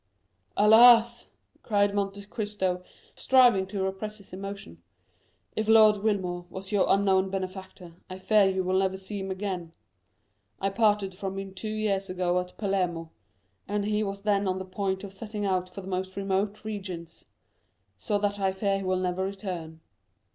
[0.57, 1.27] "Alas,"
[1.61, 2.81] cried Monte Cristo,
[3.13, 4.81] striving to repress his emotion,
[5.55, 9.73] "if Lord Wilmore was your unknown benefactor, I fear you will never see him again.
[10.59, 13.11] I parted from him two years ago at Palermo,
[13.67, 17.25] and he was then on the point of setting out for the most remote regions;
[17.95, 19.81] so that I fear he will never return."